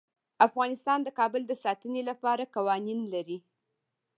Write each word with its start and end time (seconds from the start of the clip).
افغانستان 0.47 0.99
د 1.03 1.09
کابل 1.19 1.41
د 1.47 1.53
ساتنې 1.63 2.01
لپاره 2.09 2.51
قوانین 2.55 2.99
لري. 3.13 3.37